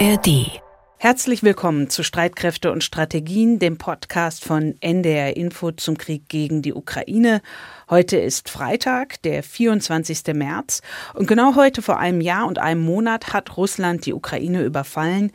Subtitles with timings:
[0.00, 0.60] ARD.
[0.96, 6.72] Herzlich willkommen zu Streitkräfte und Strategien, dem Podcast von NDR Info zum Krieg gegen die
[6.72, 7.42] Ukraine.
[7.90, 10.34] Heute ist Freitag, der 24.
[10.34, 10.80] März.
[11.12, 15.30] Und genau heute vor einem Jahr und einem Monat hat Russland die Ukraine überfallen.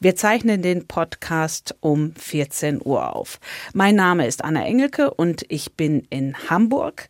[0.00, 3.38] Wir zeichnen den Podcast um 14 Uhr auf.
[3.72, 7.08] Mein Name ist Anna Engelke und ich bin in Hamburg.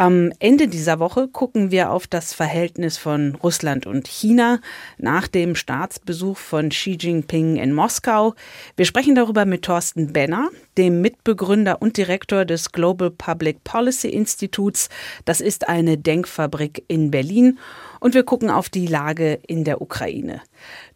[0.00, 4.62] Am Ende dieser Woche gucken wir auf das Verhältnis von Russland und China
[4.96, 8.34] nach dem Staatsbesuch von Xi Jinping in Moskau.
[8.76, 10.48] Wir sprechen darüber mit Thorsten Benner,
[10.78, 14.88] dem Mitbegründer und Direktor des Global Public Policy Instituts.
[15.26, 17.58] Das ist eine Denkfabrik in Berlin.
[18.00, 20.40] Und wir gucken auf die Lage in der Ukraine.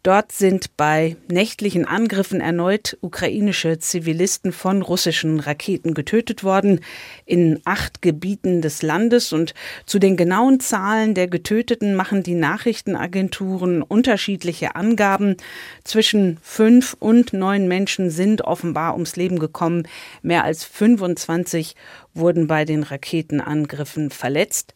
[0.01, 6.81] Dort sind bei nächtlichen Angriffen erneut ukrainische Zivilisten von russischen Raketen getötet worden
[7.25, 9.33] in acht Gebieten des Landes.
[9.33, 9.53] Und
[9.85, 15.37] zu den genauen Zahlen der Getöteten machen die Nachrichtenagenturen unterschiedliche Angaben.
[15.83, 19.87] Zwischen fünf und neun Menschen sind offenbar ums Leben gekommen.
[20.21, 21.75] Mehr als 25
[22.15, 24.73] wurden bei den Raketenangriffen verletzt.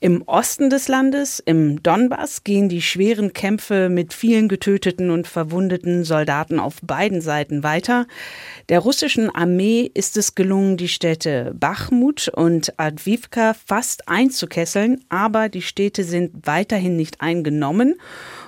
[0.00, 6.04] Im Osten des Landes, im Donbass, gehen die schweren Kämpfe mit vielen getöteten und verwundeten
[6.04, 8.06] Soldaten auf beiden Seiten weiter.
[8.68, 15.62] Der russischen Armee ist es gelungen, die Städte Bachmut und Advivka fast einzukesseln, aber die
[15.62, 17.96] Städte sind weiterhin nicht eingenommen.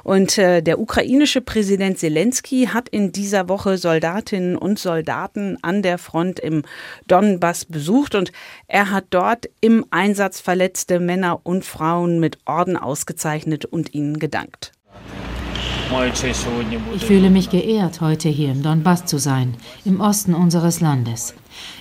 [0.03, 5.98] Und äh, der ukrainische Präsident Zelensky hat in dieser Woche Soldatinnen und Soldaten an der
[5.98, 6.62] Front im
[7.06, 8.33] Donbass besucht und
[8.67, 14.73] er hat dort im Einsatz verletzte Männer und Frauen mit Orden ausgezeichnet und ihnen gedankt.
[16.95, 21.34] Ich fühle mich geehrt, heute hier im Donbass zu sein, im Osten unseres Landes,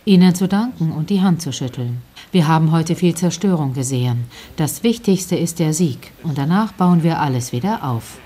[0.05, 2.02] Ihnen zu danken und die Hand zu schütteln.
[2.31, 4.25] Wir haben heute viel Zerstörung gesehen.
[4.55, 8.19] Das Wichtigste ist der Sieg und danach bauen wir alles wieder auf.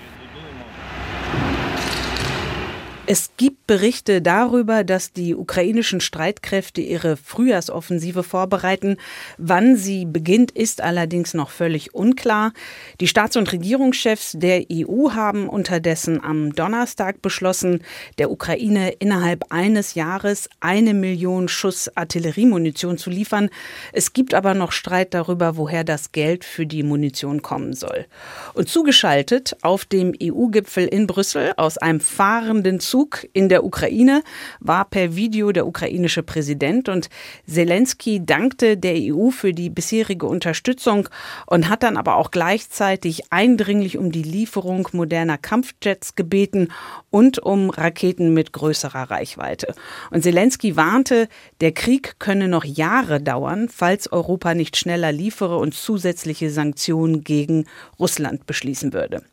[3.06, 8.96] Es gibt Berichte darüber, dass die ukrainischen Streitkräfte ihre Frühjahrsoffensive vorbereiten.
[9.38, 12.54] Wann sie beginnt, ist allerdings noch völlig unklar.
[13.02, 17.82] Die Staats- und Regierungschefs der EU haben unterdessen am Donnerstag beschlossen,
[18.20, 23.50] der Ukraine innerhalb eines Jahres eine Million Schuss Artilleriemunition zu liefern.
[23.92, 28.06] Es gibt aber noch Streit darüber, woher das Geld für die Munition kommen soll.
[28.54, 32.93] Und zugeschaltet auf dem EU-Gipfel in Brüssel aus einem fahrenden Zug
[33.34, 34.24] in der Ukraine
[34.60, 37.10] war per Video der ukrainische Präsident und
[37.48, 41.10] Zelensky dankte der EU für die bisherige Unterstützung
[41.48, 46.70] und hat dann aber auch gleichzeitig eindringlich um die Lieferung moderner Kampfjets gebeten
[47.10, 49.74] und um Raketen mit größerer Reichweite.
[50.12, 51.28] Und Zelensky warnte,
[51.62, 57.66] der Krieg könne noch Jahre dauern, falls Europa nicht schneller liefere und zusätzliche Sanktionen gegen
[58.00, 59.24] Russland beschließen würde.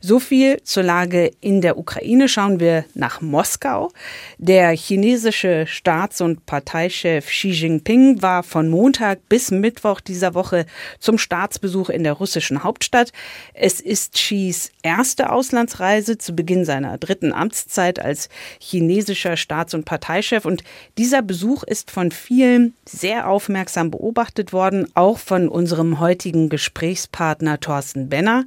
[0.00, 2.28] So viel zur Lage in der Ukraine.
[2.28, 3.90] Schauen wir nach Moskau.
[4.38, 10.64] Der chinesische Staats- und Parteichef Xi Jinping war von Montag bis Mittwoch dieser Woche
[11.00, 13.12] zum Staatsbesuch in der russischen Hauptstadt.
[13.52, 20.46] Es ist Xis erste Auslandsreise zu Beginn seiner dritten Amtszeit als chinesischer Staats- und Parteichef.
[20.46, 20.64] Und
[20.96, 28.08] dieser Besuch ist von vielen sehr aufmerksam beobachtet worden, auch von unserem heutigen Gesprächspartner Thorsten
[28.08, 28.46] Benner.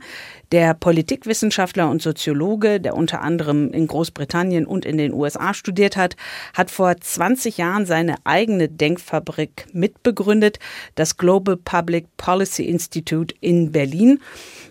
[0.53, 6.16] Der Politikwissenschaftler und Soziologe, der unter anderem in Großbritannien und in den USA studiert hat,
[6.53, 10.59] hat vor 20 Jahren seine eigene Denkfabrik mitbegründet,
[10.96, 14.22] das Global Public Policy Institute in Berlin.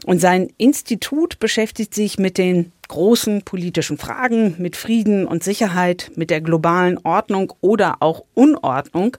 [0.06, 6.30] Und sein Institut beschäftigt sich mit den großen politischen Fragen, mit Frieden und Sicherheit, mit
[6.30, 9.16] der globalen Ordnung oder auch Unordnung.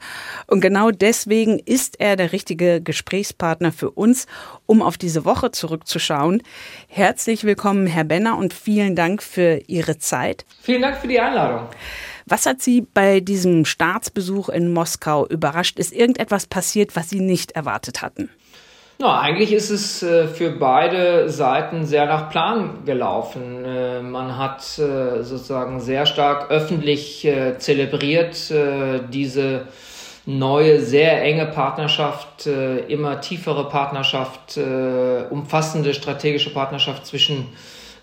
[0.47, 4.27] Und genau deswegen ist er der richtige Gesprächspartner für uns,
[4.65, 6.41] um auf diese Woche zurückzuschauen.
[6.87, 10.45] Herzlich willkommen, Herr Benner, und vielen Dank für Ihre Zeit.
[10.61, 11.67] Vielen Dank für die Einladung.
[12.27, 15.79] Was hat Sie bei diesem Staatsbesuch in Moskau überrascht?
[15.79, 18.29] Ist irgendetwas passiert, was Sie nicht erwartet hatten?
[18.99, 23.63] Na, eigentlich ist es äh, für beide Seiten sehr nach Plan gelaufen.
[23.63, 27.27] Äh, man hat äh, sozusagen sehr stark öffentlich
[27.59, 28.51] zelebriert
[29.11, 29.67] diese
[30.25, 34.59] neue, sehr enge Partnerschaft, immer tiefere Partnerschaft,
[35.29, 37.47] umfassende strategische Partnerschaft zwischen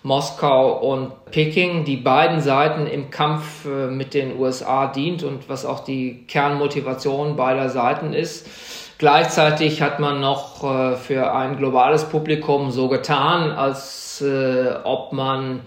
[0.02, 5.80] Moskau und Peking, die beiden Seiten im Kampf mit den USA dient und was auch
[5.84, 8.46] die Kernmotivation beider Seiten ist.
[8.98, 15.60] Gleichzeitig hat man noch äh, für ein globales Publikum so getan, als äh, ob man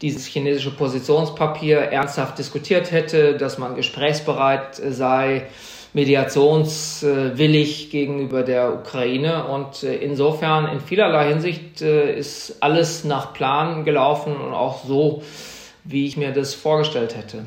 [0.00, 5.46] dieses chinesische Positionspapier ernsthaft diskutiert hätte, dass man gesprächsbereit sei.
[5.94, 9.46] mediationswillig gegenüber der Ukraine.
[9.46, 15.22] Und äh, insofern in vielerlei Hinsicht äh, ist alles nach Plan gelaufen und auch so,
[15.84, 17.46] wie ich mir das vorgestellt hätte.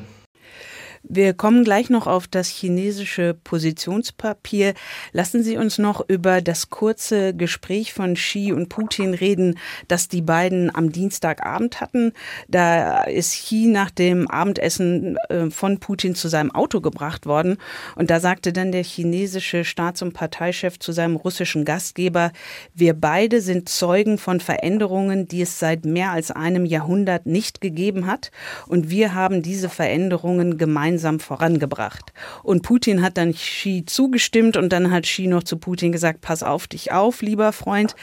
[1.04, 4.74] Wir kommen gleich noch auf das chinesische Positionspapier.
[5.12, 9.58] Lassen Sie uns noch über das kurze Gespräch von Xi und Putin reden,
[9.88, 12.12] das die beiden am Dienstagabend hatten.
[12.46, 17.58] Da ist Xi nach dem Abendessen äh, von Putin zu seinem Auto gebracht worden.
[17.96, 22.30] Und da sagte dann der chinesische Staats- und Parteichef zu seinem russischen Gastgeber,
[22.74, 28.06] wir beide sind Zeugen von Veränderungen, die es seit mehr als einem Jahrhundert nicht gegeben
[28.06, 28.30] hat.
[28.68, 32.12] Und wir haben diese Veränderungen gemeinsam gemeinsam vorangebracht.
[32.42, 36.42] Und Putin hat dann Xi zugestimmt und dann hat Xi noch zu Putin gesagt, pass
[36.42, 37.94] auf dich auf, lieber Freund.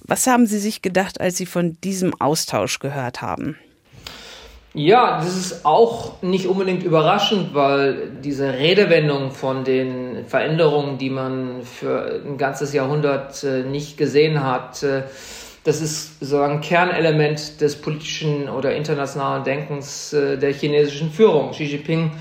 [0.00, 3.56] Was haben Sie sich gedacht, als Sie von diesem Austausch gehört haben?
[4.74, 11.62] Ja, das ist auch nicht unbedingt überraschend, weil diese Redewendung von den Veränderungen, die man
[11.62, 15.02] für ein ganzes Jahrhundert äh, nicht gesehen hat, äh,
[15.64, 21.50] das ist so ein Kernelement des politischen oder internationalen Denkens äh, der chinesischen Führung.
[21.50, 22.12] Xi Jinping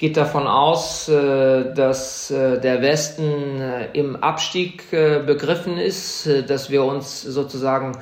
[0.00, 6.82] geht davon aus, äh, dass äh, der Westen äh, im Abstieg begriffen ist, dass wir
[6.84, 7.92] uns sozusagen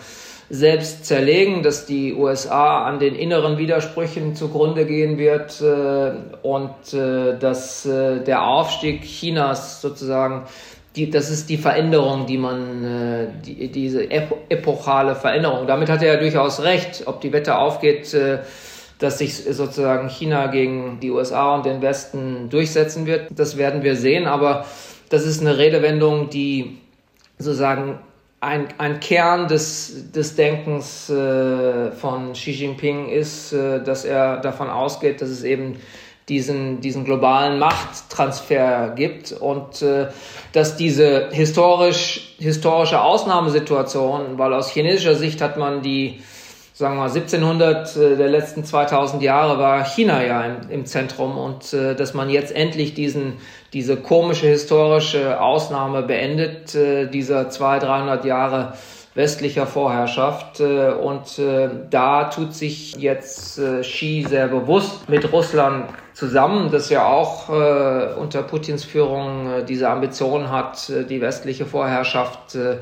[0.49, 5.63] selbst zerlegen, dass die USA an den inneren Widersprüchen zugrunde gehen wird
[6.43, 10.45] und dass der Aufstieg Chinas sozusagen
[10.97, 15.67] die, das ist die Veränderung, die man, die, diese epochale Veränderung.
[15.67, 17.03] Damit hat er ja durchaus recht.
[17.05, 18.17] Ob die Wette aufgeht,
[18.99, 23.29] dass sich sozusagen China gegen die USA und den Westen durchsetzen wird.
[23.35, 24.67] Das werden wir sehen, aber
[25.09, 26.79] das ist eine Redewendung, die
[27.39, 28.01] sozusagen
[28.41, 34.69] ein, ein Kern des, des Denkens äh, von Xi Jinping ist, äh, dass er davon
[34.69, 35.77] ausgeht, dass es eben
[36.29, 40.09] diesen, diesen globalen Machttransfer gibt und äh,
[40.53, 46.23] dass diese historisch, historische Ausnahmesituation, weil aus chinesischer Sicht hat man die
[46.79, 51.37] sagen wir mal, 1700 äh, der letzten 2000 Jahre war China ja im, im Zentrum
[51.37, 53.39] und äh, dass man jetzt endlich diesen,
[53.73, 58.75] diese komische historische Ausnahme beendet, äh, dieser 200, 300 Jahre
[59.17, 60.61] westlicher Vorherrschaft.
[60.61, 66.91] Äh, und äh, da tut sich jetzt äh, Xi sehr bewusst mit Russland zusammen, das
[66.91, 72.79] ja auch unter Putins Führung diese Ambition hat, die westliche Vorherrschaft äh,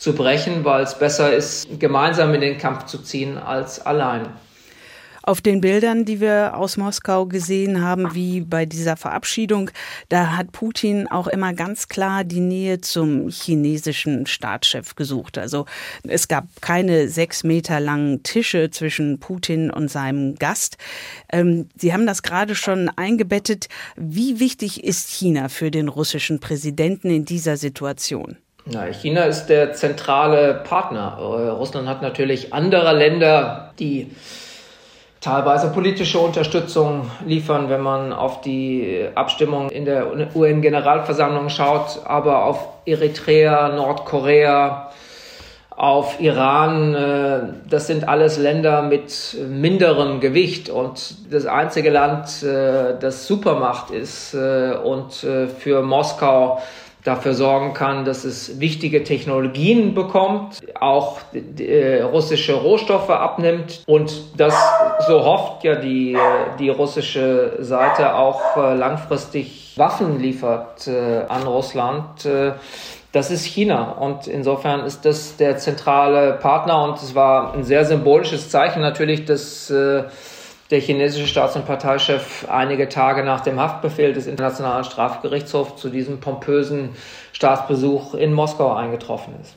[0.00, 4.26] zu brechen, weil es besser ist, gemeinsam in den Kampf zu ziehen als allein.
[5.22, 9.70] Auf den Bildern, die wir aus Moskau gesehen haben, wie bei dieser Verabschiedung,
[10.08, 15.36] da hat Putin auch immer ganz klar die Nähe zum chinesischen Staatschef gesucht.
[15.36, 15.66] Also
[16.08, 20.78] es gab keine sechs Meter langen Tische zwischen Putin und seinem Gast.
[21.30, 23.68] Ähm, Sie haben das gerade schon eingebettet.
[23.96, 28.38] Wie wichtig ist China für den russischen Präsidenten in dieser Situation?
[28.72, 31.16] Na, China ist der zentrale Partner.
[31.18, 34.12] Äh, Russland hat natürlich andere Länder, die
[35.20, 40.06] teilweise politische Unterstützung liefern, wenn man auf die Abstimmung in der
[40.36, 44.92] UN-Generalversammlung schaut, aber auf Eritrea, Nordkorea,
[45.70, 52.94] auf Iran, äh, das sind alles Länder mit minderem Gewicht und das einzige Land, äh,
[53.00, 56.60] das Supermacht ist und für Moskau
[57.04, 64.54] dafür sorgen kann, dass es wichtige Technologien bekommt, auch äh, russische Rohstoffe abnimmt und das,
[65.06, 66.16] so hofft ja die,
[66.58, 72.24] die russische Seite auch äh, langfristig Waffen liefert äh, an Russland.
[72.26, 72.52] Äh,
[73.12, 77.84] das ist China und insofern ist das der zentrale Partner und es war ein sehr
[77.84, 80.04] symbolisches Zeichen natürlich, dass äh,
[80.70, 86.20] der chinesische Staats- und Parteichef einige Tage nach dem Haftbefehl des Internationalen Strafgerichtshofs zu diesem
[86.20, 86.90] pompösen
[87.32, 89.56] Staatsbesuch in Moskau eingetroffen ist.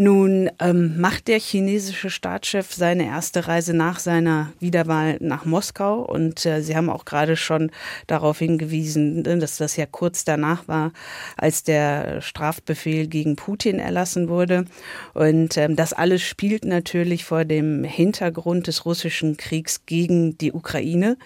[0.00, 6.46] Nun ähm, macht der chinesische Staatschef seine erste Reise nach seiner Wiederwahl nach Moskau und
[6.46, 7.72] äh, Sie haben auch gerade schon
[8.06, 10.92] darauf hingewiesen, ne, dass das ja kurz danach war,
[11.36, 14.66] als der Strafbefehl gegen Putin erlassen wurde.
[15.14, 21.16] Und ähm, das alles spielt natürlich vor dem Hintergrund des russischen Kriegs gegen die Ukraine.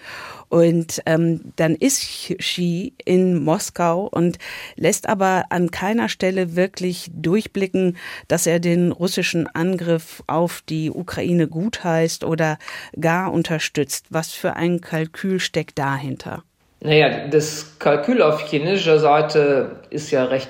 [0.49, 2.01] Und ähm, dann ist
[2.39, 4.39] Xi in Moskau und
[4.75, 11.47] lässt aber an keiner Stelle wirklich durchblicken, dass er den russischen Angriff auf die Ukraine
[11.47, 12.57] gutheißt oder
[12.99, 14.07] gar unterstützt.
[14.09, 16.43] Was für ein Kalkül steckt dahinter?
[16.81, 20.49] Naja, das Kalkül auf chinesischer Seite ist ja recht,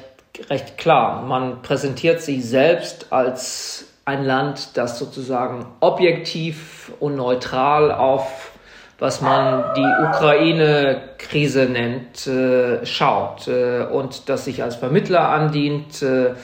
[0.50, 1.24] recht klar.
[1.24, 8.53] Man präsentiert sich selbst als ein Land, das sozusagen objektiv und neutral auf
[9.03, 16.36] was man die Ukraine-Krise nennt, äh, schaut äh, und das sich als Vermittler andient, äh,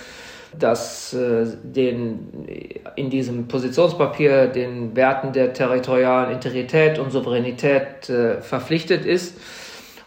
[0.57, 9.05] dass äh, den, in diesem Positionspapier den Werten der territorialen Integrität und Souveränität äh, verpflichtet
[9.05, 9.35] ist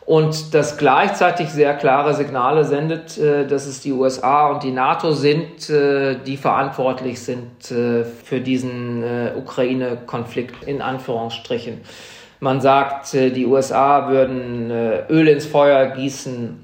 [0.05, 5.13] und das gleichzeitig sehr klare Signale sendet, äh, dass es die USA und die NATO
[5.13, 9.05] sind, äh, die verantwortlich sind äh, für diesen
[9.37, 11.81] Ukraine-Konflikt in Anführungsstrichen.
[12.41, 14.69] Man sagt, die USA würden
[15.09, 16.62] Öl ins Feuer gießen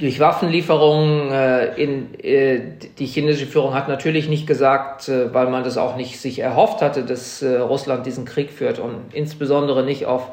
[0.00, 1.30] durch Waffenlieferungen.
[1.76, 2.08] In,
[2.98, 7.04] die chinesische Führung hat natürlich nicht gesagt, weil man das auch nicht sich erhofft hatte,
[7.04, 10.30] dass Russland diesen Krieg führt und insbesondere nicht auf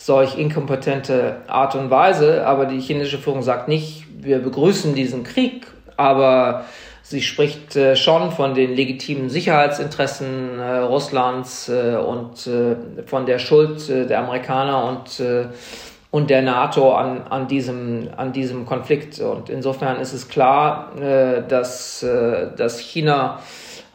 [0.00, 2.46] solch inkompetente Art und Weise.
[2.46, 5.66] Aber die chinesische Führung sagt nicht, wir begrüßen diesen Krieg,
[5.96, 6.64] aber
[7.02, 12.76] sie spricht äh, schon von den legitimen Sicherheitsinteressen äh, Russlands äh, und äh,
[13.06, 15.46] von der Schuld äh, der Amerikaner und äh,
[16.10, 19.20] und der NATO an, an, diesem, an diesem Konflikt.
[19.20, 20.92] Und insofern ist es klar,
[21.48, 22.04] dass,
[22.56, 23.38] dass China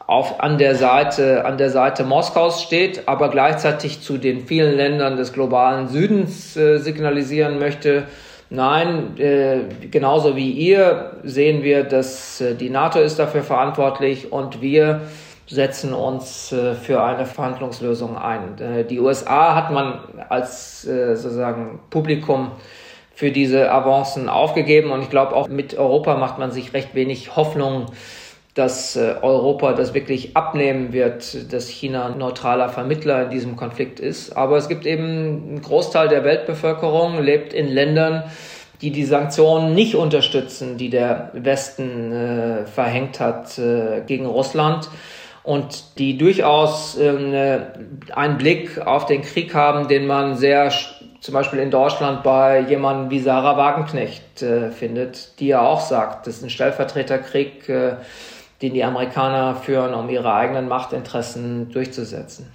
[0.07, 5.17] auf, an, der Seite, an der Seite Moskaus steht, aber gleichzeitig zu den vielen Ländern
[5.17, 8.03] des globalen Südens äh, signalisieren möchte,
[8.49, 14.61] nein, äh, genauso wie ihr sehen wir, dass äh, die NATO ist dafür verantwortlich und
[14.61, 15.01] wir
[15.47, 18.59] setzen uns äh, für eine Verhandlungslösung ein.
[18.59, 19.99] Äh, die USA hat man
[20.29, 22.51] als äh, sozusagen Publikum
[23.13, 27.35] für diese Avancen aufgegeben und ich glaube auch mit Europa macht man sich recht wenig
[27.35, 27.85] Hoffnung,
[28.55, 34.35] dass Europa das wirklich abnehmen wird, dass China neutraler Vermittler in diesem Konflikt ist.
[34.35, 38.23] Aber es gibt eben ein Großteil der Weltbevölkerung lebt in Ländern,
[38.81, 44.89] die die Sanktionen nicht unterstützen, die der Westen äh, verhängt hat äh, gegen Russland
[45.45, 47.59] und die durchaus äh,
[48.13, 50.71] einen Blick auf den Krieg haben, den man sehr
[51.21, 56.27] zum Beispiel in Deutschland bei jemandem wie Sarah Wagenknecht äh, findet, die ja auch sagt,
[56.27, 57.95] das ist ein Stellvertreterkrieg äh,
[58.61, 62.51] den die Amerikaner führen, um ihre eigenen Machtinteressen durchzusetzen.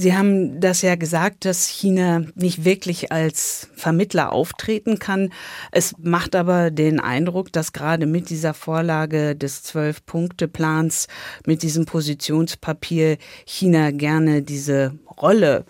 [0.00, 5.32] Sie haben das ja gesagt, dass China nicht wirklich als Vermittler auftreten kann.
[5.72, 11.08] Es macht aber den Eindruck, dass gerade mit dieser Vorlage des Zwölf-Punkte-Plans,
[11.46, 15.64] mit diesem Positionspapier China gerne diese Rolle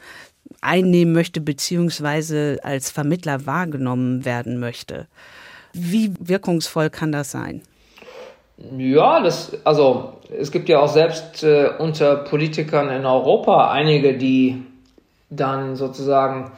[0.60, 5.08] einnehmen möchte, beziehungsweise als Vermittler wahrgenommen werden möchte.
[5.72, 7.62] Wie wirkungsvoll kann das sein?
[8.76, 14.62] Ja, das, also es gibt ja auch selbst äh, unter Politikern in Europa einige, die
[15.30, 16.50] dann sozusagen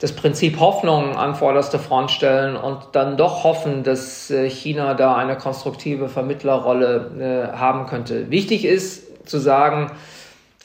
[0.00, 5.16] das Prinzip Hoffnung an vorderste Front stellen und dann doch hoffen, dass äh, China da
[5.16, 8.30] eine konstruktive Vermittlerrolle äh, haben könnte.
[8.30, 9.92] Wichtig ist zu sagen,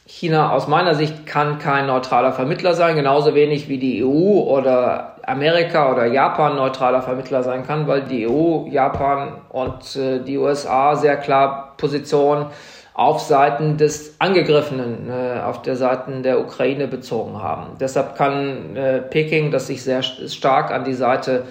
[0.05, 5.12] China aus meiner Sicht kann kein neutraler Vermittler sein, genauso wenig wie die EU oder
[5.25, 10.95] Amerika oder Japan neutraler Vermittler sein kann, weil die EU, Japan und äh, die USA
[10.95, 12.47] sehr klar Position
[12.93, 17.77] auf Seiten des Angegriffenen, äh, auf der Seiten der Ukraine bezogen haben.
[17.79, 21.43] Deshalb kann äh, Peking, das sich sehr stark an die Seite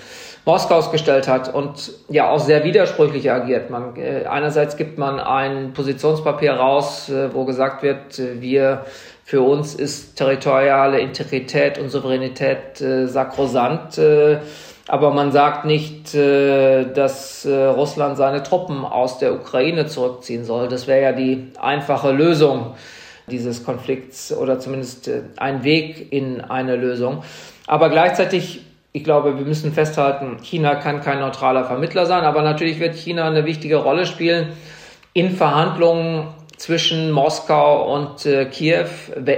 [0.45, 3.71] Moskaus gestellt hat und ja auch sehr widersprüchlich agiert.
[3.71, 8.85] Man, äh, einerseits gibt man ein Positionspapier raus, äh, wo gesagt wird, äh, wir
[9.25, 13.99] für uns ist territoriale Integrität und Souveränität äh, sakrosant.
[13.99, 14.39] Äh,
[14.89, 20.69] aber man sagt nicht, äh, dass äh, Russland seine Truppen aus der Ukraine zurückziehen soll.
[20.69, 22.75] Das wäre ja die einfache Lösung
[23.29, 27.23] dieses Konflikts oder zumindest äh, ein Weg in eine Lösung.
[27.67, 28.63] Aber gleichzeitig
[28.95, 33.27] ich glaube, wir müssen festhalten, China kann kein neutraler Vermittler sein, aber natürlich wird China
[33.27, 34.49] eine wichtige Rolle spielen
[35.15, 38.87] in Verhandlungen zwischen Moskau und äh, Kiew.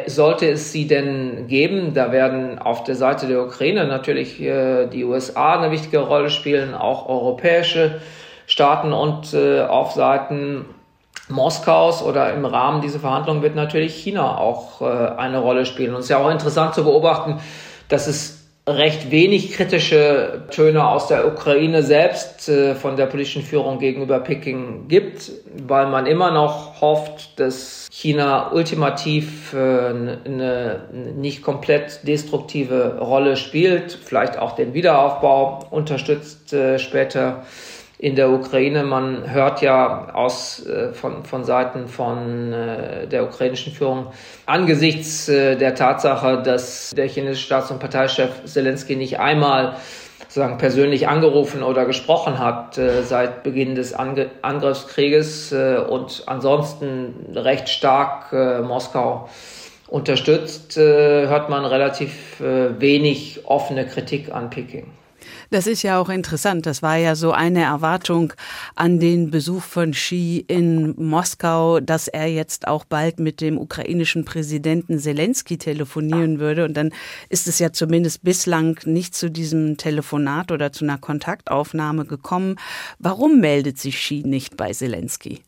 [0.06, 5.04] Sollte es sie denn geben, da werden auf der Seite der Ukraine natürlich äh, die
[5.04, 8.00] USA eine wichtige Rolle spielen, auch europäische
[8.46, 10.66] Staaten und äh, auf Seiten
[11.28, 15.94] Moskaus oder im Rahmen dieser Verhandlungen wird natürlich China auch äh, eine Rolle spielen.
[15.94, 17.40] Und es ist ja auch interessant zu beobachten,
[17.88, 23.78] dass es recht wenig kritische Töne aus der Ukraine selbst äh, von der politischen Führung
[23.78, 25.30] gegenüber Peking gibt,
[25.66, 33.92] weil man immer noch hofft, dass China ultimativ äh, eine nicht komplett destruktive Rolle spielt,
[34.02, 37.44] vielleicht auch den Wiederaufbau unterstützt äh, später
[37.98, 38.84] in der Ukraine.
[38.84, 44.08] Man hört ja aus, äh, von, von Seiten von äh, der ukrainischen Führung
[44.46, 49.76] angesichts äh, der Tatsache, dass der chinesische Staats- und Parteichef Zelensky nicht einmal
[50.34, 57.14] sozusagen persönlich angerufen oder gesprochen hat äh, seit Beginn des Ange Angriffskrieges äh, und ansonsten
[57.36, 59.28] recht stark äh, Moskau
[59.86, 64.90] unterstützt, hört man relativ wenig offene Kritik an Peking.
[65.50, 66.66] Das ist ja auch interessant.
[66.66, 68.32] Das war ja so eine Erwartung
[68.74, 74.24] an den Besuch von Xi in Moskau, dass er jetzt auch bald mit dem ukrainischen
[74.24, 76.64] Präsidenten Zelensky telefonieren würde.
[76.64, 76.92] Und dann
[77.28, 82.56] ist es ja zumindest bislang nicht zu diesem Telefonat oder zu einer Kontaktaufnahme gekommen.
[82.98, 85.42] Warum meldet sich Xi nicht bei Zelensky?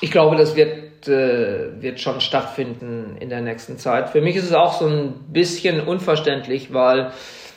[0.00, 4.10] Ich glaube, das wird, äh, wird schon stattfinden in der nächsten Zeit.
[4.10, 7.12] Für mich ist es auch so ein bisschen unverständlich, weil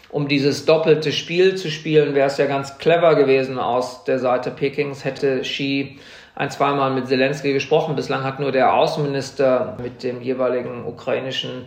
[0.09, 4.51] um dieses doppelte Spiel zu spielen, wäre es ja ganz clever gewesen aus der Seite
[4.51, 5.99] Pekings, hätte Xi
[6.35, 7.95] ein, zweimal mit Zelensky gesprochen.
[7.95, 11.65] Bislang hat nur der Außenminister mit dem jeweiligen ukrainischen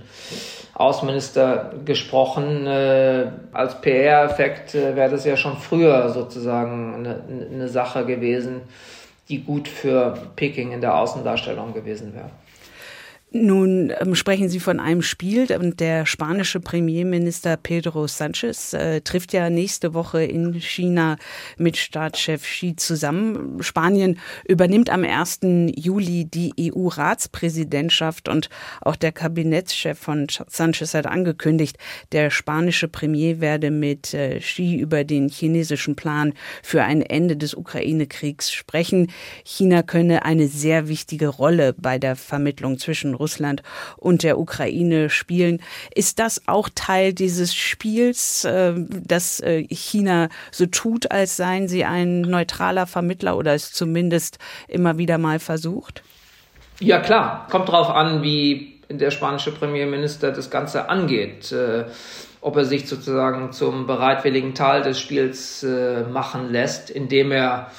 [0.75, 2.66] Außenminister gesprochen.
[2.66, 7.22] Äh, als PR-Effekt äh, wäre das ja schon früher sozusagen eine,
[7.52, 8.62] eine Sache gewesen,
[9.28, 12.30] die gut für Peking in der Außendarstellung gewesen wäre.
[13.34, 19.32] Nun ähm, sprechen Sie von einem Spiel und der spanische Premierminister Pedro Sanchez äh, trifft
[19.32, 21.16] ja nächste Woche in China
[21.56, 23.62] mit Staatschef Xi zusammen.
[23.62, 25.40] Spanien übernimmt am 1.
[25.74, 28.50] Juli die EU-Ratspräsidentschaft und
[28.82, 31.78] auch der Kabinettschef von Sanchez hat angekündigt,
[32.12, 37.54] der spanische Premier werde mit äh, Xi über den chinesischen Plan für ein Ende des
[37.54, 39.10] Ukraine-Kriegs sprechen.
[39.42, 43.62] China könne eine sehr wichtige Rolle bei der Vermittlung zwischen Russland
[43.96, 45.62] und der Ukraine spielen.
[45.94, 51.84] Ist das auch Teil dieses Spiels, äh, dass äh, China so tut, als seien sie
[51.84, 56.02] ein neutraler Vermittler oder es zumindest immer wieder mal versucht?
[56.80, 61.52] Ja klar, kommt darauf an, wie der spanische Premierminister das Ganze angeht.
[61.52, 61.84] Äh,
[62.40, 65.64] ob er sich sozusagen zum bereitwilligen Teil des Spiels
[66.12, 67.70] machen lässt, indem er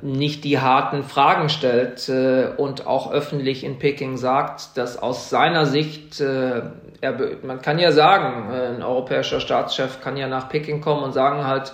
[0.00, 5.66] nicht die harten Fragen stellt äh, und auch öffentlich in Peking sagt, dass aus seiner
[5.66, 6.62] Sicht, äh,
[7.00, 11.14] er, man kann ja sagen, äh, ein europäischer Staatschef kann ja nach Peking kommen und
[11.14, 11.72] sagen halt,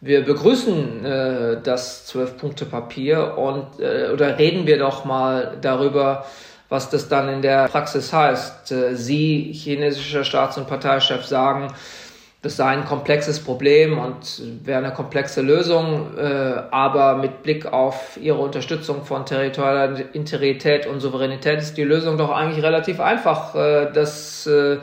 [0.00, 6.24] wir begrüßen äh, das Zwölf-Punkte-Papier und äh, oder reden wir doch mal darüber,
[6.70, 8.74] was das dann in der Praxis heißt.
[8.92, 11.68] Sie, chinesischer Staats- und Parteichef, sagen,
[12.40, 16.22] das sei ein komplexes Problem und wäre eine komplexe Lösung, äh,
[16.70, 22.30] aber mit Blick auf ihre Unterstützung von territorialer Integrität und Souveränität ist die Lösung doch
[22.30, 24.78] eigentlich relativ einfach, äh, dass äh,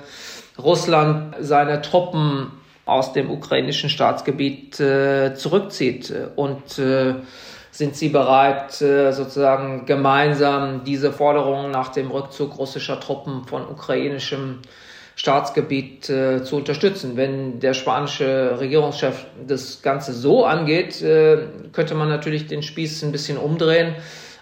[0.58, 2.52] Russland seine Truppen
[2.86, 6.14] aus dem ukrainischen Staatsgebiet äh, zurückzieht.
[6.36, 7.16] Und äh,
[7.72, 14.60] sind sie bereit, äh, sozusagen gemeinsam diese Forderungen nach dem Rückzug russischer Truppen von ukrainischem
[15.16, 17.16] Staatsgebiet äh, zu unterstützen.
[17.16, 23.12] Wenn der spanische Regierungschef das Ganze so angeht, äh, könnte man natürlich den Spieß ein
[23.12, 23.96] bisschen umdrehen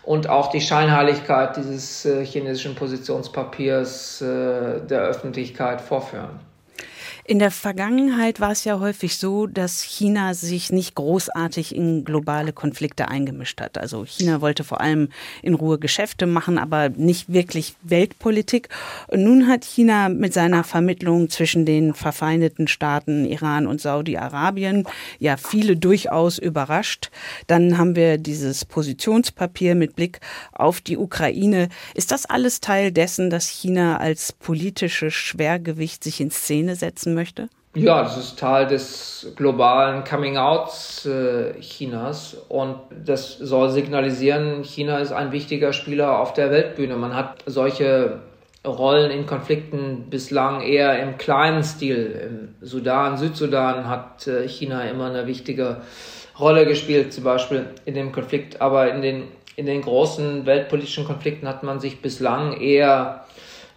[0.03, 6.39] und auch die Scheinheiligkeit dieses äh, chinesischen Positionspapiers äh, der Öffentlichkeit vorführen.
[7.25, 12.51] In der Vergangenheit war es ja häufig so, dass China sich nicht großartig in globale
[12.51, 13.77] Konflikte eingemischt hat.
[13.77, 15.07] Also China wollte vor allem
[15.41, 18.67] in Ruhe Geschäfte machen, aber nicht wirklich Weltpolitik.
[19.07, 24.85] Und nun hat China mit seiner Vermittlung zwischen den verfeindeten Staaten Iran und Saudi-Arabien
[25.19, 27.09] ja viele durchaus überrascht.
[27.47, 30.19] Dann haben wir dieses Positionspapier mit Blick
[30.51, 31.69] auf die Ukraine.
[31.95, 37.49] Ist das alles Teil dessen, dass China als politisches Schwergewicht sich in Szene setzen möchte?
[37.75, 45.11] Ja, das ist Teil des globalen Coming-outs äh, Chinas und das soll signalisieren, China ist
[45.11, 46.95] ein wichtiger Spieler auf der Weltbühne.
[46.97, 48.19] Man hat solche
[48.65, 52.21] Rollen in Konflikten bislang eher im kleinen Stil.
[52.23, 55.77] Im Sudan, Südsudan hat äh, China immer eine wichtige
[56.39, 58.61] Rolle gespielt, zum Beispiel in dem Konflikt.
[58.61, 59.23] Aber in den,
[59.57, 63.22] in den großen weltpolitischen Konflikten hat man sich bislang eher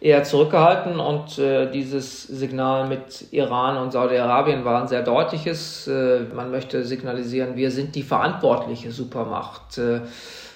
[0.00, 5.88] eher zurückgehalten und äh, dieses Signal mit Iran und Saudi-Arabien war ein sehr deutliches.
[5.88, 9.78] Äh, man möchte signalisieren, wir sind die verantwortliche Supermacht.
[9.78, 10.00] Äh,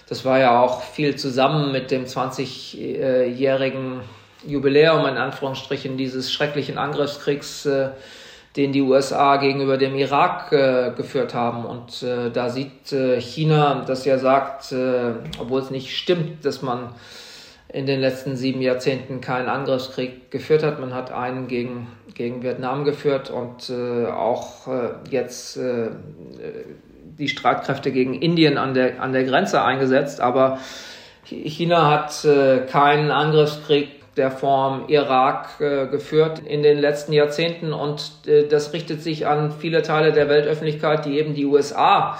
[0.08, 4.00] das war ja auch viel zusammen mit dem 20-jährigen
[4.46, 7.90] Jubiläum in Anführungsstrichen dieses schrecklichen Angriffskriegs, äh,
[8.56, 11.64] den die USA gegenüber dem Irak äh, geführt haben.
[11.64, 12.88] Und äh, da sieht
[13.20, 14.74] China, das ja sagt,
[15.38, 16.94] obwohl es nicht stimmt, dass man
[17.72, 20.80] in den letzten sieben Jahrzehnten keinen Angriffskrieg geführt hat.
[20.80, 25.90] Man hat einen gegen, gegen Vietnam geführt und äh, auch äh, jetzt äh,
[27.18, 30.20] die Streitkräfte gegen Indien an der, an der Grenze eingesetzt.
[30.20, 30.58] Aber
[31.24, 38.12] China hat äh, keinen Angriffskrieg der Form Irak äh, geführt in den letzten Jahrzehnten und
[38.26, 42.18] äh, das richtet sich an viele Teile der Weltöffentlichkeit, die eben die USA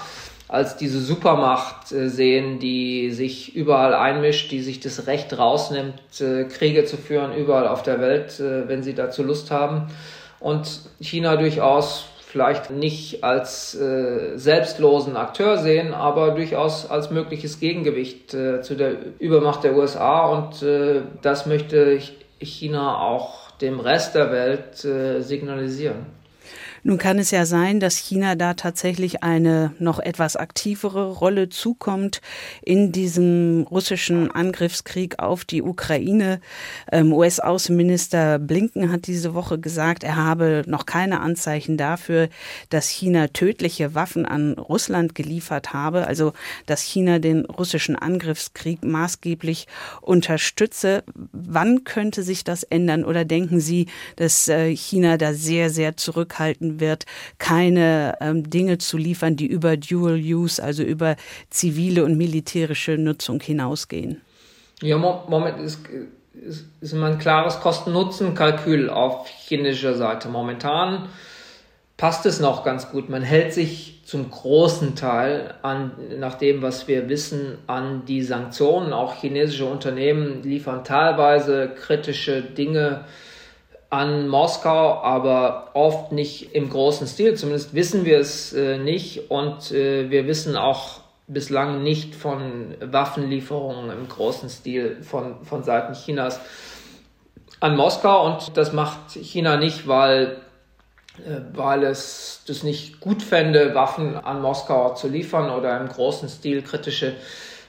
[0.51, 6.43] als diese Supermacht äh, sehen, die sich überall einmischt, die sich das Recht rausnimmt, äh,
[6.43, 9.87] Kriege zu führen überall auf der Welt, äh, wenn sie dazu Lust haben.
[10.41, 18.75] Und China durchaus vielleicht nicht als selbstlosen Akteur sehen, aber durchaus als mögliches Gegengewicht zu
[18.75, 20.29] der Übermacht der USA.
[20.29, 20.65] Und
[21.21, 21.99] das möchte
[22.39, 24.77] China auch dem Rest der Welt
[25.23, 26.05] signalisieren.
[26.83, 32.21] Nun kann es ja sein, dass China da tatsächlich eine noch etwas aktivere Rolle zukommt
[32.63, 36.41] in diesem russischen Angriffskrieg auf die Ukraine.
[36.91, 42.29] Ähm, US-Außenminister Blinken hat diese Woche gesagt, er habe noch keine Anzeichen dafür,
[42.69, 46.33] dass China tödliche Waffen an Russland geliefert habe, also
[46.65, 49.67] dass China den russischen Angriffskrieg maßgeblich
[50.01, 51.03] unterstütze.
[51.31, 56.70] Wann könnte sich das ändern oder denken Sie, dass äh, China da sehr, sehr zurückhaltend
[56.79, 57.05] wird,
[57.37, 61.15] keine ähm, Dinge zu liefern, die über Dual Use, also über
[61.49, 64.21] zivile und militärische Nutzung hinausgehen.
[64.81, 65.79] Ja, Moment ist,
[66.33, 70.27] ist, immer ein klares Kosten-Nutzen-Kalkül auf chinesischer Seite.
[70.29, 71.09] Momentan
[71.97, 73.09] passt es noch ganz gut.
[73.09, 78.91] Man hält sich zum großen Teil an, nach dem, was wir wissen, an die Sanktionen.
[78.91, 83.05] Auch chinesische Unternehmen liefern teilweise kritische Dinge
[83.91, 87.35] an Moskau, aber oft nicht im großen Stil.
[87.35, 93.91] Zumindest wissen wir es äh, nicht und äh, wir wissen auch bislang nicht von Waffenlieferungen
[93.91, 96.39] im großen Stil von, von Seiten Chinas
[97.59, 100.37] an Moskau und das macht China nicht, weil,
[101.19, 106.29] äh, weil es das nicht gut fände, Waffen an Moskau zu liefern oder im großen
[106.29, 107.13] Stil kritische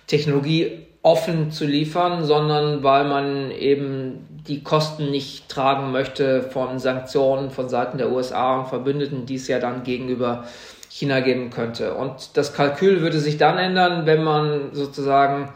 [0.07, 7.51] Technologie offen zu liefern, sondern weil man eben die Kosten nicht tragen möchte von Sanktionen
[7.51, 10.45] von Seiten der USA und Verbündeten, die es ja dann gegenüber
[10.89, 11.95] China geben könnte.
[11.95, 15.49] Und das Kalkül würde sich dann ändern, wenn man sozusagen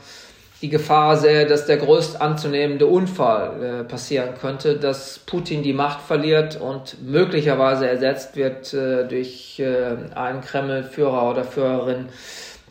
[0.62, 6.00] die Gefahr sähe, dass der größt anzunehmende Unfall äh, passieren könnte, dass Putin die Macht
[6.00, 12.06] verliert und möglicherweise ersetzt wird äh, durch äh, einen Kreml-Führer oder Führerin,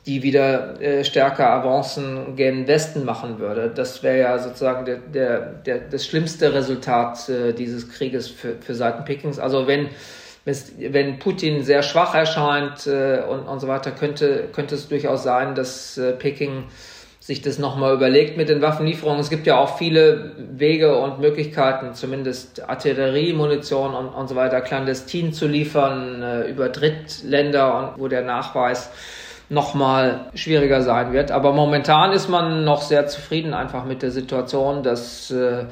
[0.05, 3.71] die wieder äh, stärker Avancen gen Westen machen würde.
[3.73, 8.75] Das wäre ja sozusagen der, der, der, das schlimmste Resultat äh, dieses Krieges für, für
[8.75, 9.39] Seiten Pekings.
[9.39, 9.89] Also wenn,
[10.45, 15.55] wenn Putin sehr schwach erscheint äh, und, und so weiter, könnte, könnte es durchaus sein,
[15.55, 16.65] dass äh, Peking
[17.19, 19.19] sich das nochmal überlegt mit den Waffenlieferungen.
[19.19, 24.61] Es gibt ja auch viele Wege und Möglichkeiten, zumindest Artillerie, Munition und, und so weiter
[24.61, 28.91] clandestin zu liefern äh, über Drittländer und wo der Nachweis
[29.49, 31.31] nochmal schwieriger sein wird.
[31.31, 35.65] Aber momentan ist man noch sehr zufrieden einfach mit der Situation, dass äh,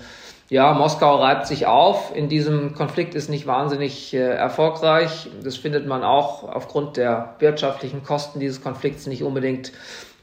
[0.50, 2.16] ja, Moskau reibt sich auf.
[2.16, 5.30] In diesem Konflikt ist nicht wahnsinnig äh, erfolgreich.
[5.44, 9.72] Das findet man auch aufgrund der wirtschaftlichen Kosten dieses Konflikts nicht unbedingt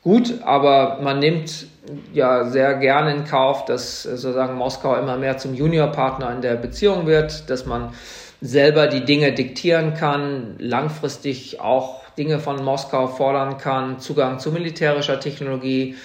[0.03, 1.67] gut, aber man nimmt
[2.13, 6.55] ja sehr gerne in Kauf, dass äh, sozusagen Moskau immer mehr zum Juniorpartner in der
[6.55, 7.93] Beziehung wird, dass man
[8.41, 15.19] selber die Dinge diktieren kann, langfristig auch Dinge von Moskau fordern kann, Zugang zu militärischer
[15.21, 15.97] Technologie,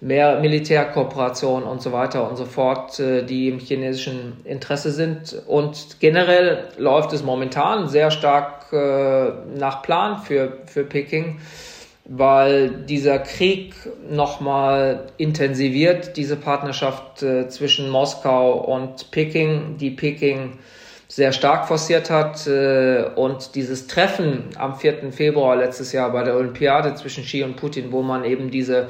[0.00, 5.40] mehr Militärkooperation und so weiter und so fort, äh, die im chinesischen Interesse sind.
[5.46, 11.38] Und generell läuft es momentan sehr stark äh, nach Plan für, für Peking,
[12.06, 13.74] weil dieser Krieg
[14.10, 20.58] nochmal intensiviert, diese Partnerschaft äh, zwischen Moskau und Peking, die Peking
[21.12, 22.46] sehr stark forciert hat.
[22.46, 25.12] Äh, und dieses Treffen am 4.
[25.12, 28.88] Februar letztes Jahr bei der Olympiade zwischen Xi und Putin, wo man eben diese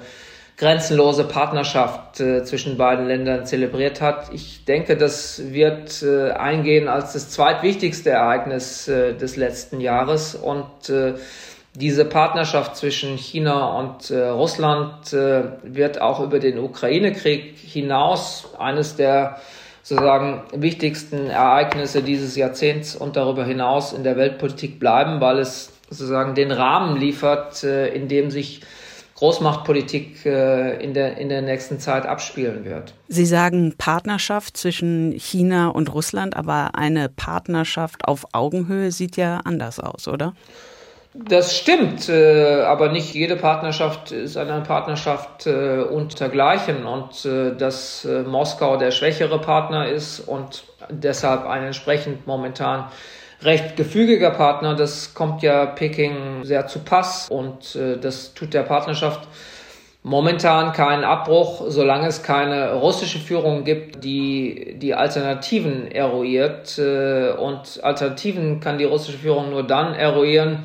[0.57, 4.33] grenzenlose Partnerschaft äh, zwischen beiden Ländern zelebriert hat.
[4.33, 10.67] Ich denke, das wird äh, eingehen als das zweitwichtigste Ereignis des letzten Jahres und
[11.75, 19.41] diese Partnerschaft zwischen China und Russland wird auch über den Ukraine-Krieg hinaus eines der
[19.83, 26.35] sozusagen wichtigsten Ereignisse dieses Jahrzehnts und darüber hinaus in der Weltpolitik bleiben, weil es sozusagen
[26.35, 28.63] den Rahmen liefert, äh, in dem sich
[29.23, 32.95] Großmachtpolitik äh, in der, in der nächsten Zeit abspielen wird.
[33.07, 39.79] Sie sagen Partnerschaft zwischen China und Russland, aber eine Partnerschaft auf Augenhöhe sieht ja anders
[39.79, 40.35] aus, oder?
[41.15, 48.09] Das stimmt, äh, aber nicht jede Partnerschaft ist eine Partnerschaft äh, untergleichen und äh, dass
[48.27, 52.87] Moskau der schwächere Partner ist und deshalb ein entsprechend momentan
[53.43, 57.29] recht gefügiger Partner, das kommt ja Peking sehr zu Pass.
[57.29, 59.27] Und das tut der Partnerschaft
[60.05, 68.61] momentan keinen Abbruch, solange es keine russische Führung gibt, die die Alternativen eruiert und Alternativen
[68.61, 70.63] kann die russische Führung nur dann eruieren,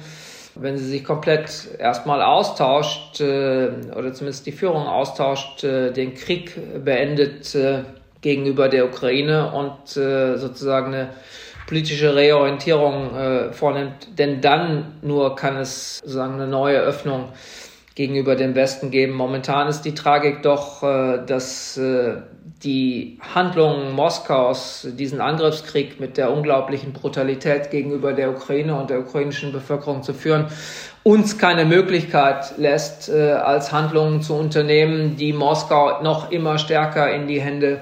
[0.60, 6.84] wenn sie sich komplett erstmal austauscht äh, oder zumindest die Führung austauscht, äh, den Krieg
[6.84, 7.84] beendet äh,
[8.22, 11.10] gegenüber der Ukraine und äh, sozusagen eine
[11.68, 14.18] politische Reorientierung äh, vornimmt.
[14.18, 17.30] Denn dann nur kann es sozusagen eine neue Öffnung
[17.96, 19.14] gegenüber dem Westen geben.
[19.14, 22.18] Momentan ist die Tragik doch, äh, dass äh,
[22.64, 29.52] die Handlungen Moskaus, diesen Angriffskrieg mit der unglaublichen Brutalität gegenüber der Ukraine und der ukrainischen
[29.52, 30.48] Bevölkerung zu führen,
[31.04, 37.28] uns keine Möglichkeit lässt, äh, als Handlungen zu unternehmen, die Moskau noch immer stärker in
[37.28, 37.82] die Hände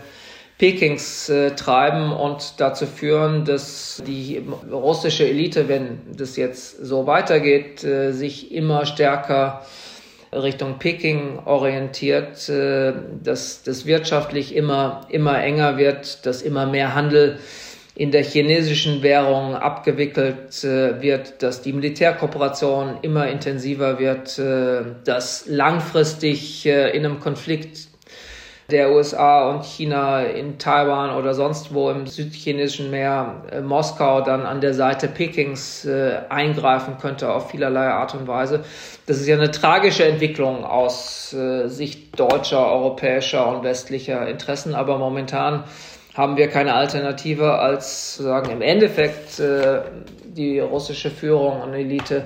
[0.58, 7.84] Pekings äh, treiben und dazu führen, dass die russische Elite, wenn das jetzt so weitergeht,
[7.84, 9.66] äh, sich immer stärker
[10.34, 17.40] Richtung Peking orientiert, äh, dass das wirtschaftlich immer, immer enger wird, dass immer mehr Handel
[17.96, 25.46] in der chinesischen Währung abgewickelt äh, wird, dass die Militärkooperation immer intensiver wird, äh, dass
[25.48, 27.95] langfristig in einem Konflikt
[28.72, 34.46] der USA und China in Taiwan oder sonst wo im südchinesischen Meer äh, Moskau dann
[34.46, 38.64] an der Seite Pekings äh, eingreifen könnte auf vielerlei Art und Weise.
[39.06, 44.98] Das ist ja eine tragische Entwicklung aus äh, Sicht deutscher, europäischer und westlicher Interessen, aber
[44.98, 45.64] momentan
[46.16, 49.82] haben wir keine Alternative als sagen im Endeffekt äh,
[50.24, 52.26] die russische Führung und Elite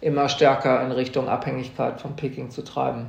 [0.00, 3.06] immer stärker in Richtung Abhängigkeit von Peking zu treiben.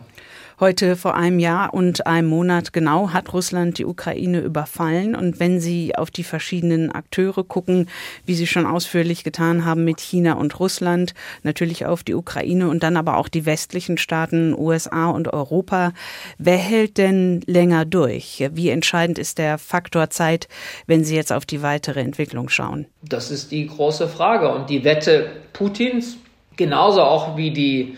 [0.59, 5.15] Heute vor einem Jahr und einem Monat genau hat Russland die Ukraine überfallen.
[5.15, 7.87] Und wenn Sie auf die verschiedenen Akteure gucken,
[8.25, 12.81] wie Sie schon ausführlich getan haben mit China und Russland, natürlich auf die Ukraine und
[12.81, 15.93] dann aber auch die westlichen Staaten, USA und Europa,
[16.39, 18.43] wer hält denn länger durch?
[18.51, 20.47] Wie entscheidend ist der Faktor Zeit,
[20.87, 22.87] wenn Sie jetzt auf die weitere Entwicklung schauen?
[23.03, 24.51] Das ist die große Frage.
[24.51, 26.17] Und die Wette Putins,
[26.55, 27.95] genauso auch wie die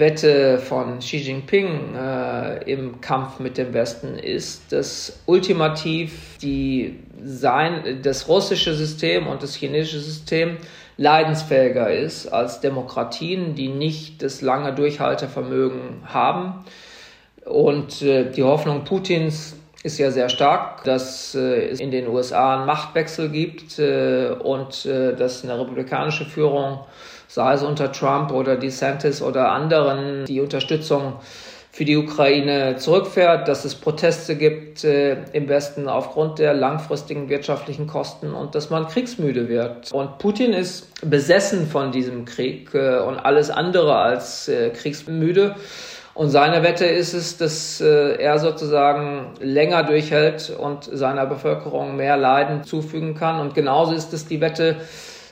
[0.00, 8.00] Wette von Xi Jinping äh, im Kampf mit dem Westen ist, dass ultimativ die sein,
[8.02, 10.56] das russische System und das chinesische System
[10.96, 16.64] leidensfähiger ist als Demokratien, die nicht das lange Durchhaltevermögen haben.
[17.44, 22.56] Und äh, die Hoffnung Putins ist ja sehr stark, dass äh, es in den USA
[22.56, 26.80] einen Machtwechsel gibt äh, und äh, dass eine republikanische Führung
[27.30, 31.14] sei es unter Trump oder DeSantis oder anderen, die Unterstützung
[31.70, 37.86] für die Ukraine zurückfährt, dass es Proteste gibt äh, im Westen aufgrund der langfristigen wirtschaftlichen
[37.86, 39.92] Kosten und dass man kriegsmüde wird.
[39.92, 45.54] Und Putin ist besessen von diesem Krieg äh, und alles andere als äh, kriegsmüde.
[46.14, 52.16] Und seine Wette ist es, dass äh, er sozusagen länger durchhält und seiner Bevölkerung mehr
[52.16, 53.38] Leiden zufügen kann.
[53.38, 54.80] Und genauso ist es die Wette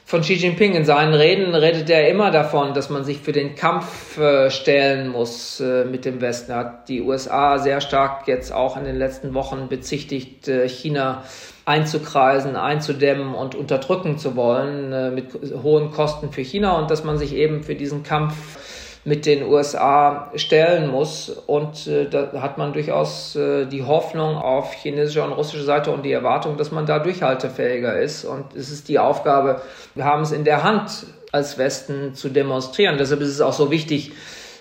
[0.09, 0.75] von Xi Jinping.
[0.75, 5.11] In seinen Reden redet er immer davon, dass man sich für den Kampf äh, stellen
[5.11, 6.53] muss äh, mit dem Westen.
[6.53, 11.25] Er hat die USA sehr stark jetzt auch in den letzten Wochen bezichtigt, äh, China
[11.67, 15.27] einzukreisen, einzudämmen und unterdrücken zu wollen mit
[15.63, 18.35] hohen Kosten für China und dass man sich eben für diesen Kampf
[19.09, 21.31] mit den USA stellen muss.
[21.47, 26.05] Und äh, da hat man durchaus äh, die Hoffnung auf chinesischer und russischer Seite und
[26.05, 28.25] die Erwartung, dass man da durchhaltefähiger ist.
[28.25, 29.63] Und es ist die Aufgabe,
[29.95, 32.97] wir haben es in der Hand, als Westen zu demonstrieren.
[32.99, 34.13] Deshalb ist es auch so wichtig,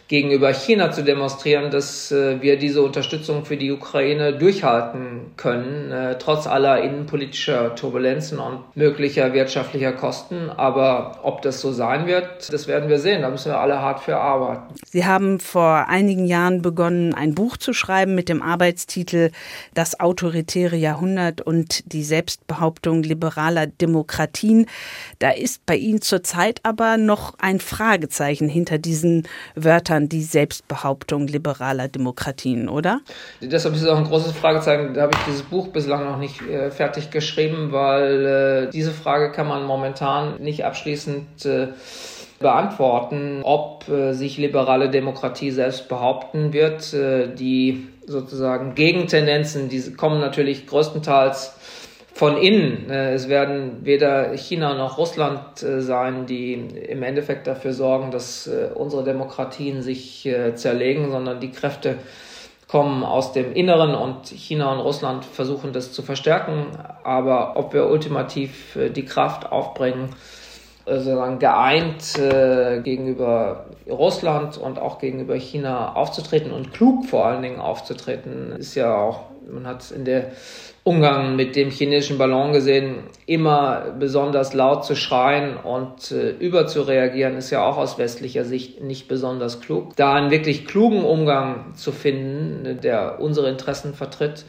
[0.08, 6.17] gegenüber China zu demonstrieren, dass äh, wir diese Unterstützung für die Ukraine durchhalten können, äh,
[6.17, 10.50] trotz aller innenpolitischer Turbulenzen und möglicher wirtschaftlicher Kosten.
[10.50, 13.22] Aber ob das so sein wird, das werden wir sehen.
[13.22, 14.74] Da müssen wir alle hart für arbeiten.
[14.86, 19.32] Sie haben vor einigen Jahren begonnen, ein Buch zu schreiben mit dem Arbeitstitel
[19.74, 24.67] Das autoritäre Jahrhundert und die Selbstbehauptung liberaler Demokratien.
[25.20, 31.28] Da ist bei Ihnen zurzeit aber noch ein Fragezeichen hinter diesen Wörtern an die Selbstbehauptung
[31.28, 33.02] liberaler Demokratien, oder?
[33.42, 34.94] Deshalb ist es auch ein großes Fragezeichen.
[34.94, 39.32] Da habe ich dieses Buch bislang noch nicht äh, fertig geschrieben, weil äh, diese Frage
[39.32, 41.68] kann man momentan nicht abschließend äh,
[42.40, 46.94] beantworten, ob äh, sich liberale Demokratie selbst behaupten wird.
[46.94, 51.57] Äh, die sozusagen Gegentendenzen, die kommen natürlich größtenteils
[52.18, 52.90] von innen.
[52.90, 58.48] Äh, es werden weder China noch Russland äh, sein, die im Endeffekt dafür sorgen, dass
[58.48, 61.98] äh, unsere Demokratien sich zerlegen, sondern die Kräfte
[62.68, 66.66] kommen aus dem Inneren und China und Russland versuchen das zu verstärken.
[67.04, 70.10] Aber ob wir ultimativ die Kraft aufbringen,
[70.86, 72.14] sozusagen geeint
[72.84, 78.98] gegenüber Russland und auch gegenüber China aufzutreten und klug vor allen Dingen aufzutreten, ist ja
[78.98, 80.32] auch Man hat in der
[80.88, 87.50] Umgang mit dem chinesischen Ballon gesehen, immer besonders laut zu schreien und äh, überzureagieren, ist
[87.50, 89.97] ja auch aus westlicher Sicht nicht besonders klug.
[89.97, 94.45] Da einen wirklich klugen Umgang zu finden, der unsere Interessen vertritt,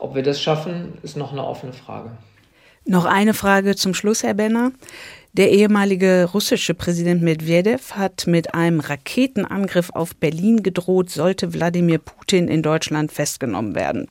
[0.00, 2.10] ob wir das schaffen, ist noch eine offene Frage.
[2.84, 4.72] Noch eine Frage zum Schluss, Herr Benner.
[5.32, 12.48] Der ehemalige russische Präsident Medvedev hat mit einem Raketenangriff auf Berlin gedroht, sollte Wladimir Putin
[12.48, 14.08] in Deutschland festgenommen werden.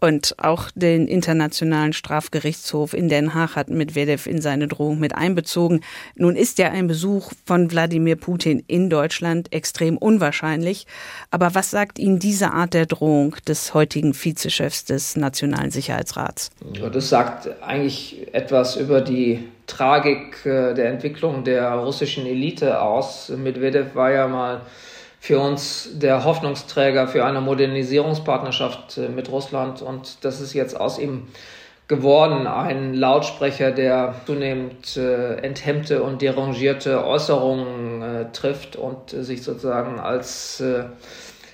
[0.00, 5.80] Und auch den Internationalen Strafgerichtshof in Den Haag hat Medvedev in seine Drohung mit einbezogen.
[6.14, 10.86] Nun ist ja ein Besuch von Wladimir Putin in Deutschland extrem unwahrscheinlich.
[11.30, 16.50] Aber was sagt Ihnen diese Art der Drohung des heutigen Vizechefs des Nationalen Sicherheitsrats?
[16.74, 23.30] Ja, das sagt eigentlich etwas über die Tragik äh, der Entwicklung der russischen Elite aus.
[23.36, 24.62] Medvedev war ja mal
[25.20, 29.82] für uns der Hoffnungsträger für eine Modernisierungspartnerschaft äh, mit Russland.
[29.82, 31.28] Und das ist jetzt aus ihm
[31.88, 39.42] geworden, ein Lautsprecher, der zunehmend äh, enthemmte und derangierte Äußerungen äh, trifft und äh, sich
[39.42, 40.84] sozusagen als äh,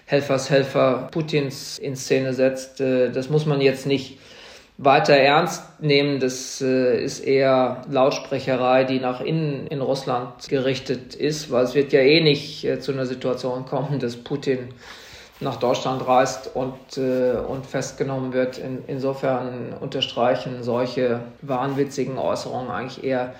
[0.06, 2.80] Helfershelfer Putins in Szene setzt.
[2.80, 4.18] Äh, das muss man jetzt nicht
[4.76, 6.20] weiter ernst nehmen.
[6.20, 11.92] Das äh, ist eher Lautsprecherei, die nach innen in Russland gerichtet ist, weil es wird
[11.92, 14.70] ja eh nicht äh, zu einer Situation kommen, dass Putin
[15.40, 18.58] nach Deutschland reist und, äh, und festgenommen wird.
[18.58, 23.34] In, insofern unterstreichen solche wahnwitzigen Äußerungen eigentlich eher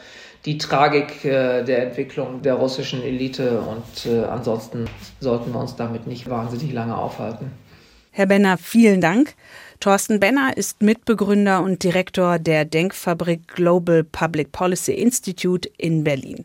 [0.44, 4.88] die Tragik äh, der Entwicklung der russischen Elite und äh, ansonsten
[5.20, 7.50] sollten wir uns damit nicht wahnsinnig lange aufhalten.
[8.10, 9.34] Herr Benner, vielen Dank.
[9.80, 16.44] Thorsten Benner ist Mitbegründer und Direktor der Denkfabrik Global Public Policy Institute in Berlin.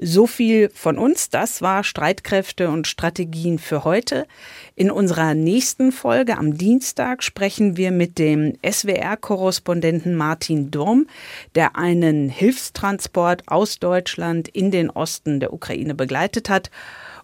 [0.00, 1.28] So viel von uns.
[1.28, 4.28] Das war Streitkräfte und Strategien für heute.
[4.76, 11.08] In unserer nächsten Folge am Dienstag sprechen wir mit dem SWR-Korrespondenten Martin Durm,
[11.56, 16.70] der einen Hilfstransport aus Deutschland in den Osten der Ukraine begleitet hat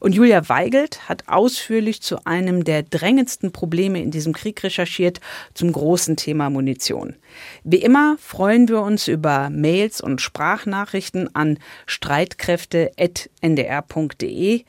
[0.04, 5.22] und Julia Weigelt hat ausführlich zu einem der drängendsten Probleme in diesem Krieg recherchiert,
[5.54, 7.16] zum großen Thema Munition.
[7.62, 14.64] Wie immer freuen wir uns über Mails und Sprachnachrichten an streitkräfte.ndr.de.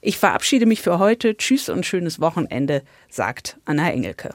[0.00, 1.36] Ich verabschiede mich für heute.
[1.36, 4.34] Tschüss und schönes Wochenende, sagt Anna Engelke.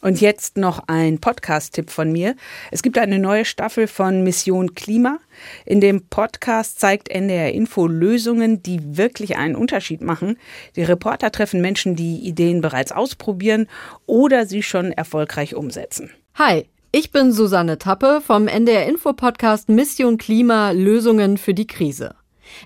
[0.00, 2.36] Und jetzt noch ein Podcast-Tipp von mir.
[2.70, 5.18] Es gibt eine neue Staffel von Mission Klima.
[5.66, 10.38] In dem Podcast zeigt NDR Info Lösungen, die wirklich einen Unterschied machen.
[10.76, 13.66] Die Reporter treffen Menschen, die Ideen bereits ausprobieren
[14.06, 16.10] oder sie schon erfolgreich umsetzen.
[16.36, 22.14] Hi, ich bin Susanne Tappe vom NDR Info Podcast Mission Klima Lösungen für die Krise.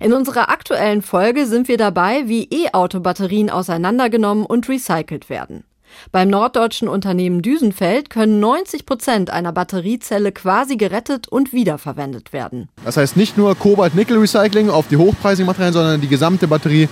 [0.00, 5.64] In unserer aktuellen Folge sind wir dabei, wie E-Auto-Batterien auseinandergenommen und recycelt werden.
[6.10, 12.68] Beim norddeutschen Unternehmen Düsenfeld können 90 Prozent einer Batteriezelle quasi gerettet und wiederverwendet werden.
[12.84, 16.88] Das heißt nicht nur Kobalt-Nickel-Recycling auf die hochpreisigen Materialien, sondern die gesamte Batterie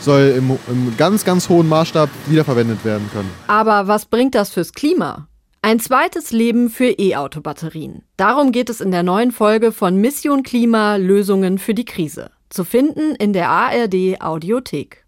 [0.00, 3.30] soll im, im ganz, ganz hohen Maßstab wiederverwendet werden können.
[3.46, 5.26] Aber was bringt das fürs Klima?
[5.62, 8.02] Ein zweites Leben für E-Auto-Batterien.
[8.16, 12.30] Darum geht es in der neuen Folge von Mission Klima Lösungen für die Krise.
[12.48, 15.04] Zu finden in der ARD Audiothek.